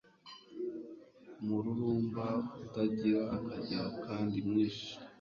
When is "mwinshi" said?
4.47-4.91